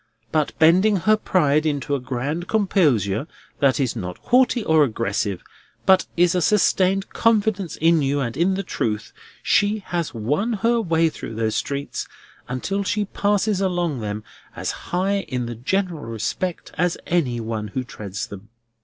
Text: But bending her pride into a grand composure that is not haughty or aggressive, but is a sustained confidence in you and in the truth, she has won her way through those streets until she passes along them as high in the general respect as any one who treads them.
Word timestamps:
But 0.31 0.57
bending 0.57 0.95
her 1.05 1.15
pride 1.15 1.63
into 1.63 1.93
a 1.93 1.99
grand 1.99 2.47
composure 2.47 3.27
that 3.59 3.79
is 3.79 3.95
not 3.95 4.17
haughty 4.17 4.63
or 4.63 4.83
aggressive, 4.83 5.43
but 5.85 6.07
is 6.17 6.33
a 6.33 6.41
sustained 6.41 7.11
confidence 7.11 7.75
in 7.75 8.01
you 8.01 8.19
and 8.19 8.35
in 8.35 8.55
the 8.55 8.63
truth, 8.63 9.13
she 9.43 9.77
has 9.89 10.11
won 10.11 10.53
her 10.65 10.81
way 10.81 11.09
through 11.09 11.35
those 11.35 11.55
streets 11.55 12.07
until 12.47 12.83
she 12.83 13.05
passes 13.05 13.61
along 13.61 13.99
them 13.99 14.23
as 14.55 14.71
high 14.89 15.19
in 15.19 15.45
the 15.45 15.53
general 15.53 16.01
respect 16.01 16.71
as 16.79 16.97
any 17.05 17.39
one 17.39 17.67
who 17.67 17.83
treads 17.83 18.25
them. 18.25 18.49